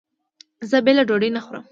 [0.69, 1.63] زه بېله ډوډۍ نه خورم.